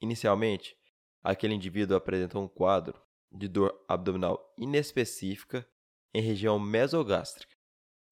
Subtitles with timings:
[0.00, 0.76] Inicialmente,
[1.22, 3.00] aquele indivíduo apresenta um quadro
[3.32, 5.66] de dor abdominal inespecífica
[6.14, 7.56] em região mesogástrica,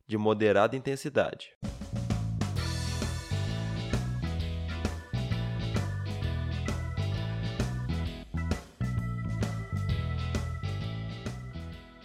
[0.06, 1.50] de moderada intensidade.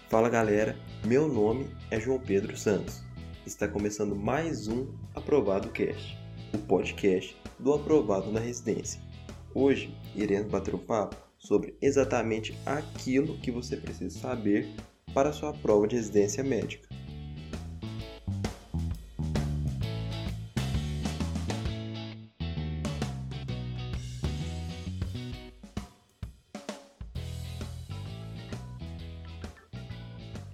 [0.09, 3.01] Fala galera, meu nome é João Pedro Santos.
[3.45, 6.17] Está começando mais um Aprovado Cast,
[6.53, 9.08] o podcast do Aprovado na Residência.
[9.53, 14.67] Hoje iremos bater um papo sobre exatamente aquilo que você precisa saber
[15.11, 16.87] para sua prova de residência médica.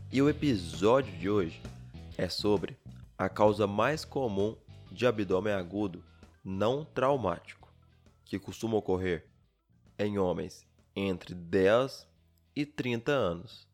[0.09, 1.61] E o episódio de hoje
[2.17, 2.77] é sobre
[3.17, 4.55] a causa mais comum
[4.89, 6.01] de abdômen agudo
[6.41, 7.64] não traumático,
[8.25, 9.29] que costuma ocorrer
[9.97, 12.07] em homens entre 10
[12.55, 13.67] e 30 anos,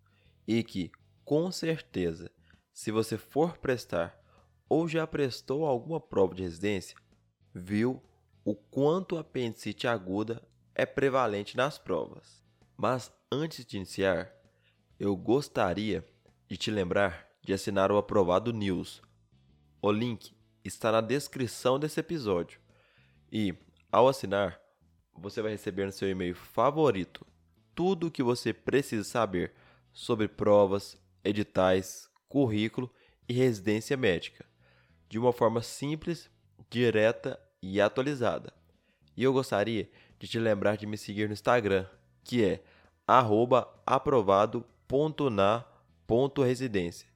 [0.48, 0.92] e que,
[1.24, 2.30] com certeza,
[2.74, 4.20] se você for prestar
[4.68, 6.98] ou já prestou alguma prova de residência,
[7.54, 8.02] viu
[8.44, 10.42] o quanto a apendicite aguda
[10.74, 12.44] é prevalente nas provas.
[12.76, 14.34] Mas antes de iniciar,
[15.00, 16.06] eu gostaria
[16.48, 19.02] de te lembrar de assinar o Aprovado News.
[19.82, 22.60] O link está na descrição desse episódio.
[23.32, 23.54] E,
[23.92, 24.60] ao assinar,
[25.14, 27.26] você vai receber no seu e-mail favorito
[27.76, 29.54] tudo o que você precisa saber
[29.92, 32.90] sobre provas, editais, currículo
[33.28, 34.46] e residência médica,
[35.10, 36.30] de uma forma simples,
[36.70, 38.54] direta e atualizada.
[39.16, 41.86] E eu gostaria de te lembrar de me seguir no Instagram,
[42.24, 42.64] que é
[43.86, 45.66] aprovado.na
[46.46, 47.08] residência,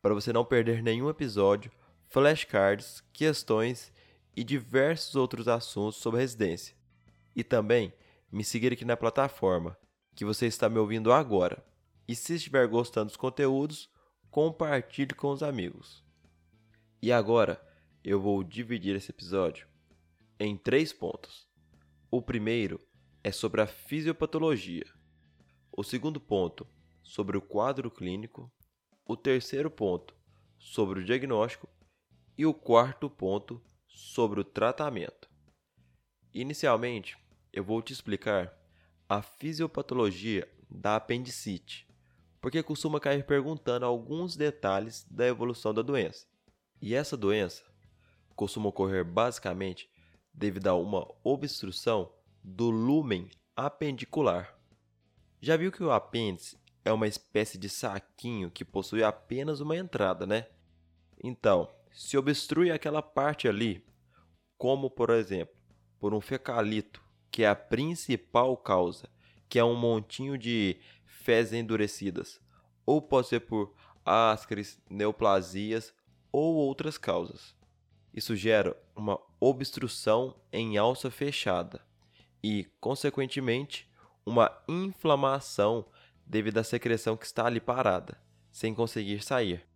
[0.00, 1.70] para você não perder nenhum episódio,
[2.08, 3.92] flashcards, questões
[4.36, 6.76] e diversos outros assuntos sobre residência.
[7.34, 7.92] E também
[8.30, 9.76] me seguir aqui na plataforma
[10.14, 11.64] que você está me ouvindo agora.
[12.06, 13.90] E se estiver gostando dos conteúdos,
[14.30, 16.04] compartilhe com os amigos.
[17.00, 17.60] E agora
[18.02, 19.66] eu vou dividir esse episódio
[20.38, 21.48] em três pontos.
[22.10, 22.80] O primeiro
[23.22, 24.86] é sobre a fisiopatologia.
[25.72, 26.66] O segundo ponto
[27.02, 28.52] sobre o quadro clínico,
[29.06, 30.14] o terceiro ponto
[30.58, 31.68] sobre o diagnóstico
[32.36, 33.62] e o quarto ponto
[33.94, 35.30] sobre o tratamento.
[36.32, 37.16] Inicialmente,
[37.52, 38.52] eu vou te explicar
[39.08, 41.86] a fisiopatologia da apendicite,
[42.40, 46.26] porque costuma cair perguntando alguns detalhes da evolução da doença.
[46.82, 47.64] E essa doença
[48.34, 49.88] costuma ocorrer basicamente
[50.32, 52.12] devido a uma obstrução
[52.42, 54.58] do lúmen apendicular.
[55.40, 60.26] Já viu que o apêndice é uma espécie de saquinho que possui apenas uma entrada,
[60.26, 60.48] né?
[61.22, 63.86] Então, se obstrui aquela parte ali,
[64.58, 65.54] como por exemplo,
[66.00, 67.00] por um fecalito,
[67.30, 69.08] que é a principal causa,
[69.48, 72.40] que é um montinho de fezes endurecidas,
[72.84, 73.72] ou pode ser por
[74.04, 75.94] ascaris, neoplasias
[76.32, 77.54] ou outras causas.
[78.12, 81.80] Isso gera uma obstrução em alça fechada
[82.42, 83.88] e, consequentemente,
[84.26, 85.86] uma inflamação
[86.26, 89.66] devido à secreção que está ali parada, sem conseguir sair,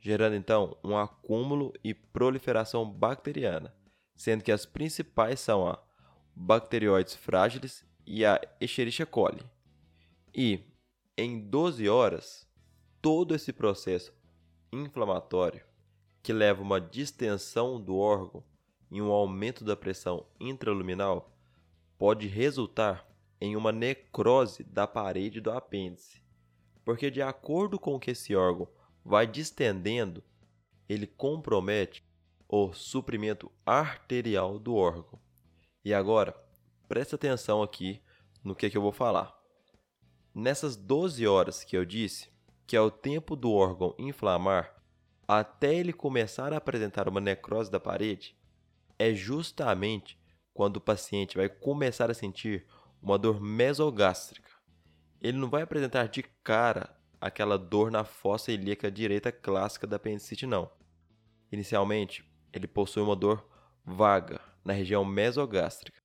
[0.00, 3.74] gerando então um acúmulo e proliferação bacteriana,
[4.16, 5.78] sendo que as principais são a
[6.34, 9.44] Bacteroides frágiles e a Escherichia coli.
[10.34, 10.60] E,
[11.18, 12.48] em 12 horas,
[13.02, 14.12] todo esse processo
[14.72, 15.62] inflamatório,
[16.22, 18.42] que leva uma distensão do órgão
[18.90, 21.36] e um aumento da pressão intraluminal,
[21.98, 23.06] pode resultar
[23.40, 26.22] em uma necrose da parede do apêndice,
[26.84, 28.68] porque de acordo com o que esse órgão
[29.10, 30.22] vai distendendo,
[30.88, 32.04] ele compromete
[32.48, 35.20] o suprimento arterial do órgão.
[35.84, 36.32] E agora,
[36.88, 38.00] presta atenção aqui
[38.44, 39.36] no que, que eu vou falar.
[40.32, 42.30] Nessas 12 horas que eu disse,
[42.68, 44.80] que é o tempo do órgão inflamar,
[45.26, 48.38] até ele começar a apresentar uma necrose da parede,
[48.96, 50.16] é justamente
[50.54, 52.64] quando o paciente vai começar a sentir
[53.02, 54.50] uma dor mesogástrica.
[55.20, 60.46] Ele não vai apresentar de cara aquela dor na fossa ilíaca direita clássica da apendicite,
[60.46, 60.70] não.
[61.52, 63.46] Inicialmente, ele possui uma dor
[63.84, 66.00] vaga na região mesogástrica.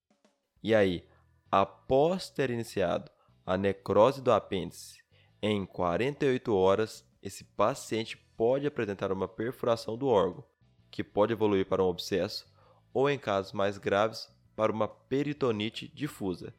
[0.61, 1.07] E aí,
[1.51, 3.11] após ter iniciado
[3.45, 5.03] a necrose do apêndice,
[5.41, 10.43] em 48 horas, esse paciente pode apresentar uma perfuração do órgão,
[10.89, 12.45] que pode evoluir para um abscesso
[12.93, 16.53] ou, em casos mais graves, para uma peritonite difusa,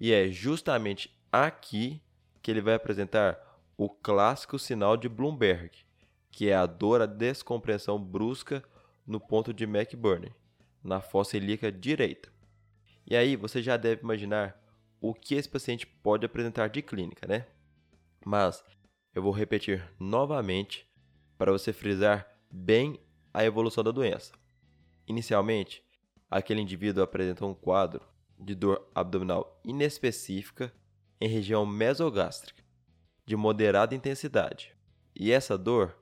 [0.00, 2.02] e é justamente aqui
[2.42, 3.38] que ele vai apresentar
[3.76, 5.70] o clássico sinal de Bloomberg,
[6.30, 8.62] que é a dor, a descompressão brusca
[9.06, 10.32] no ponto de McBurney,
[10.82, 12.32] na fossa ilíaca direita.
[13.06, 14.60] E aí você já deve imaginar
[15.00, 17.46] o que esse paciente pode apresentar de clínica, né?
[18.24, 18.62] Mas
[19.14, 20.88] eu vou repetir novamente
[21.36, 23.00] para você frisar bem
[23.34, 24.32] a evolução da doença.
[25.06, 25.84] Inicialmente,
[26.30, 28.00] aquele indivíduo apresenta um quadro
[28.38, 30.72] de dor abdominal inespecífica
[31.20, 32.61] em região mesogástrica,
[33.24, 34.74] de moderada intensidade.
[35.14, 35.96] E essa dor,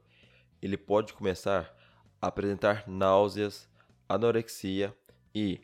[0.62, 1.74] ele pode começar
[2.20, 3.68] a apresentar náuseas,
[4.08, 4.94] anorexia
[5.34, 5.60] e,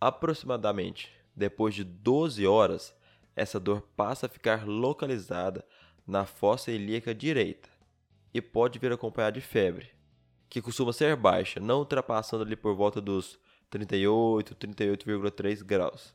[0.00, 2.94] aproximadamente depois de 12 horas,
[3.34, 5.64] essa dor passa a ficar localizada
[6.06, 7.68] na fossa ilíaca direita
[8.32, 9.90] e pode vir acompanhada de febre,
[10.48, 13.38] que costuma ser baixa, não ultrapassando ali por volta dos
[13.70, 16.14] 38, 38,3 graus,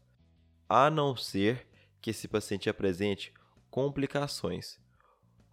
[0.67, 1.67] a não ser
[2.01, 3.33] que esse paciente apresente
[3.69, 4.79] complicações,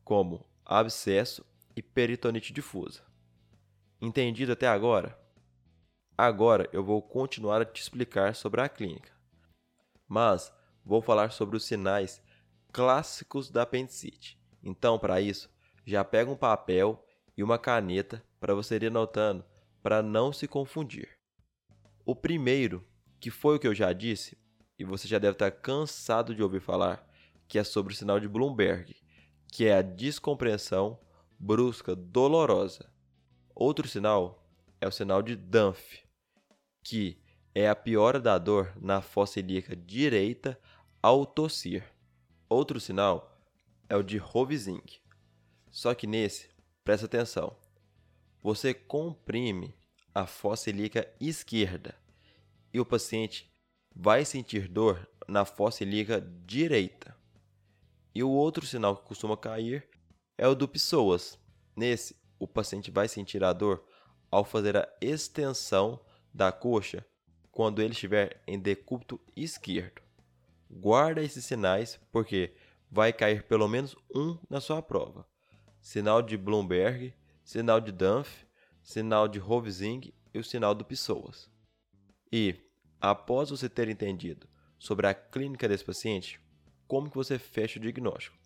[0.04, 3.02] como abscesso e peritonite difusa.
[4.00, 5.18] Entendido até agora?
[6.16, 9.12] Agora eu vou continuar a te explicar sobre a clínica,
[10.08, 10.52] mas
[10.84, 12.22] vou falar sobre os sinais
[12.72, 14.40] clássicos da apendicite.
[14.62, 15.50] Então, para isso,
[15.84, 17.04] já pega um papel
[17.36, 19.44] e uma caneta para você ir anotando
[19.82, 21.16] para não se confundir.
[22.04, 22.86] O primeiro,
[23.20, 24.38] que foi o que eu já disse,
[24.78, 27.05] e você já deve estar cansado de ouvir falar,
[27.48, 28.96] que é sobre o sinal de Bloomberg,
[29.48, 30.98] que é a descompressão
[31.38, 32.90] brusca dolorosa.
[33.54, 34.46] Outro sinal
[34.80, 36.04] é o sinal de Dunphy,
[36.82, 37.22] que
[37.54, 40.60] é a piora da dor na fossa ilíaca direita
[41.02, 41.84] ao tossir.
[42.48, 43.40] Outro sinal
[43.88, 44.82] é o de Rovizing.
[45.70, 46.50] Só que nesse,
[46.84, 47.56] presta atenção.
[48.42, 49.74] Você comprime
[50.14, 51.94] a fossa ilíaca esquerda
[52.72, 53.50] e o paciente
[53.94, 57.16] vai sentir dor na fossa ilíaca direita.
[58.16, 59.86] E o outro sinal que costuma cair
[60.38, 61.38] é o do psoas.
[61.76, 63.84] Nesse, o paciente vai sentir a dor
[64.30, 66.00] ao fazer a extensão
[66.32, 67.04] da coxa
[67.52, 70.00] quando ele estiver em decúbito esquerdo.
[70.70, 72.54] Guarda esses sinais porque
[72.90, 75.28] vai cair pelo menos um na sua prova.
[75.82, 77.12] Sinal de Bloomberg,
[77.44, 78.46] sinal de Dunphy,
[78.82, 81.50] sinal de Rovzing e o sinal do Pessoas.
[82.32, 82.54] E,
[82.98, 84.48] após você ter entendido
[84.78, 86.40] sobre a clínica desse paciente,
[86.86, 88.36] como que você fecha o diagnóstico?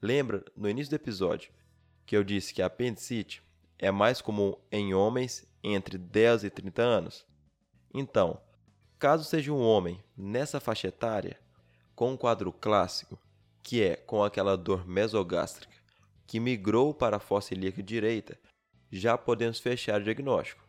[0.00, 1.52] Lembra no início do episódio
[2.04, 3.42] que eu disse que a apendicite
[3.78, 7.26] é mais comum em homens entre 10 e 30 anos?
[7.92, 8.40] Então,
[8.98, 11.38] Caso seja um homem nessa faixa etária,
[11.94, 13.18] com um quadro clássico,
[13.62, 15.76] que é com aquela dor mesogástrica,
[16.26, 18.38] que migrou para a fossa ilíaca direita,
[18.90, 20.66] já podemos fechar o diagnóstico.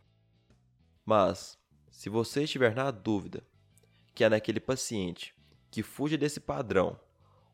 [1.05, 1.57] Mas,
[1.89, 3.47] se você estiver na dúvida
[4.13, 5.33] que é naquele paciente
[5.69, 6.99] que fuja desse padrão,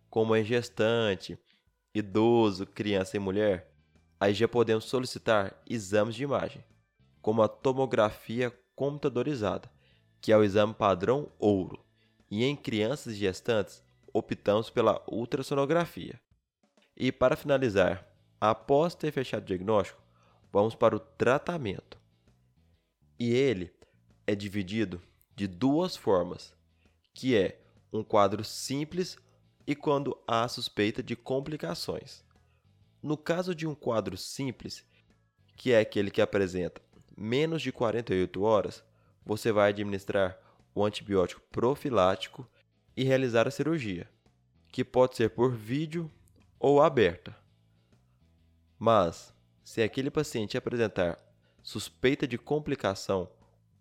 [0.10, 1.38] como em gestante,
[1.94, 3.72] idoso, criança e mulher,
[4.20, 6.64] aí já podemos solicitar exames de imagem,
[7.22, 9.70] como a tomografia computadorizada
[10.24, 11.86] que é o exame padrão ouro,
[12.32, 13.84] e em crianças gestantes
[14.14, 16.18] optamos pela ultrassonografia.
[16.96, 18.08] E para finalizar,
[18.40, 20.02] após ter fechado o diagnóstico,
[20.50, 22.00] vamos para o tratamento.
[23.20, 23.74] E ele
[24.26, 25.02] é dividido
[25.36, 26.54] de duas formas,
[27.14, 27.62] que é
[27.94, 29.18] um quadro simples
[29.68, 32.24] e quando há suspeita de complicações.
[33.02, 34.84] No caso de um quadro simples,
[35.56, 36.82] que é aquele que apresenta
[37.16, 38.84] menos de 48 horas,
[39.24, 40.38] você vai administrar
[40.74, 42.50] o antibiótico profilático
[42.98, 44.10] e realizar a cirurgia,
[44.72, 46.12] que pode ser por vídeo
[46.60, 47.36] ou aberta.
[48.80, 49.34] Mas,
[49.64, 51.20] se aquele paciente apresentar
[51.62, 53.30] suspeita de complicação,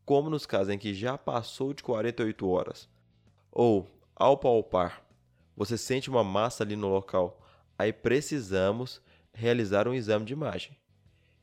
[0.04, 2.88] como nos casos em que já passou de 48 horas,
[3.50, 3.88] ou
[4.23, 5.05] ao palpar,
[5.57, 7.45] você sente uma massa ali no local,
[7.76, 9.02] aí precisamos
[9.35, 10.76] realizar um exame de imagem.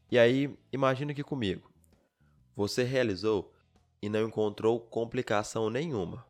[0.10, 1.70] E aí, imagina aqui comigo.
[2.56, 3.54] Você realizou
[4.02, 6.26] e não encontrou complicação nenhuma.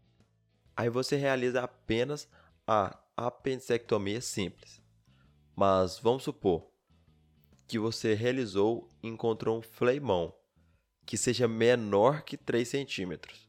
[0.75, 2.27] Aí você realiza apenas
[2.65, 4.81] a apendicectomia simples.
[5.55, 6.67] Mas vamos supor
[7.67, 10.33] que você realizou e encontrou um fleimão
[11.05, 13.47] que seja menor que 3 centímetros.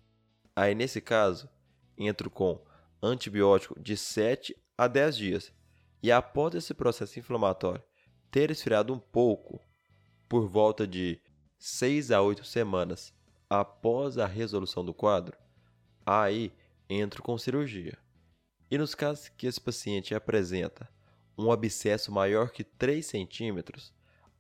[0.55, 1.49] Aí nesse caso,
[1.97, 2.61] entro com
[3.03, 5.53] antibiótico de 7 a 10 dias.
[6.03, 7.83] E após esse processo inflamatório
[8.31, 9.61] ter esfriado um pouco,
[10.29, 11.21] por volta de
[11.59, 13.13] 6 a 8 semanas,
[13.49, 15.37] após a resolução do quadro,
[16.07, 16.53] aí
[16.89, 17.99] entro com cirurgia.
[18.71, 20.89] E nos casos que esse paciente apresenta
[21.37, 23.93] um abscesso maior que 3 centímetros,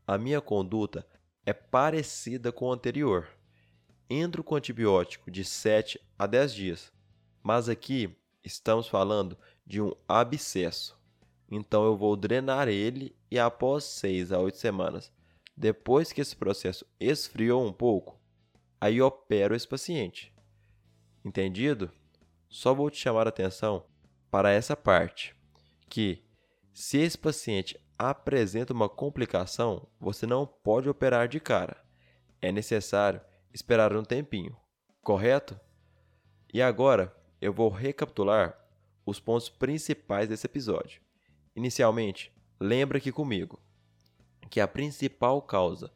[0.07, 1.07] a minha conduta
[1.45, 3.29] é parecida com a anterior.
[4.09, 6.93] Entro com antibiótico de 7 a 10 dias,
[7.43, 10.99] mas aqui estamos falando de um abscesso.
[11.50, 15.12] Então eu vou drenar ele e após 6 a 8 semanas,
[15.56, 18.20] depois que esse processo esfriou um pouco,
[18.80, 20.35] aí opero esse paciente.
[21.25, 21.90] Entendido?
[22.49, 23.85] Só vou te chamar a atenção
[24.30, 25.37] para essa parte,
[25.88, 26.25] que
[26.73, 31.76] se esse paciente apresenta uma complicação, você não pode operar de cara.
[32.40, 33.20] É necessário
[33.52, 34.56] esperar um tempinho,
[35.02, 35.61] correto?
[36.52, 38.59] E agora eu vou recapitular
[39.04, 41.00] os pontos principais desse episódio.
[41.56, 43.61] Inicialmente, lembra aqui comigo
[44.50, 45.92] que a principal causa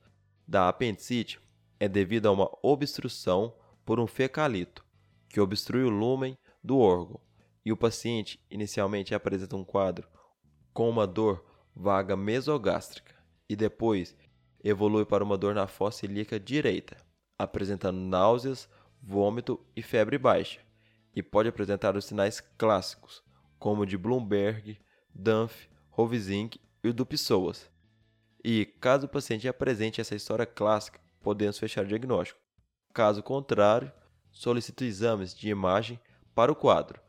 [0.46, 1.40] da apendicite
[1.78, 4.84] é devido a uma obstrução por um fecalito,
[5.28, 7.20] que obstrui o lúmen do órgão,
[7.64, 10.08] e o paciente inicialmente apresenta um quadro
[10.72, 13.14] com uma dor vaga mesogástrica
[13.48, 14.16] e depois
[14.62, 16.96] evolui para uma dor na fossa ilíaca direita,
[17.38, 18.68] apresentando náuseas,
[19.02, 20.60] vômito e febre baixa,
[21.14, 23.22] e pode apresentar os sinais clássicos,
[23.58, 24.78] como o de Bloomberg,
[25.14, 27.70] Dunphy, Rovizink e o do Pessoas.
[28.44, 32.40] E, caso o paciente apresente essa história clássica, podemos fechar o diagnóstico.
[32.92, 33.90] Caso contrário,
[34.30, 35.98] solicito exames de imagem
[36.34, 37.00] para o quadro.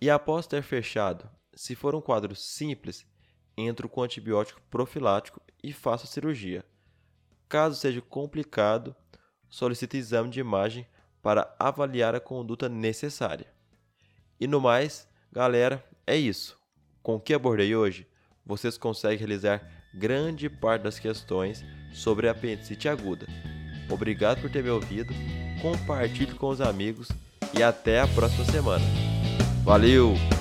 [0.00, 3.06] E após ter fechado, se for um quadro simples,
[3.56, 6.64] entro com antibiótico profilático e faço cirurgia.
[7.48, 8.96] Caso seja complicado,
[9.48, 10.86] solicito exame de imagem
[11.22, 13.46] para avaliar a conduta necessária.
[14.40, 16.58] E no mais, galera, é isso.
[17.02, 18.06] Com o que abordei hoje,
[18.44, 19.62] vocês conseguem realizar
[19.94, 23.26] grande parte das questões sobre a apendicite aguda.
[23.88, 25.12] Obrigado por ter me ouvido,
[25.60, 27.08] compartilhe com os amigos
[27.56, 28.84] e até a próxima semana.
[29.64, 30.39] Valeu!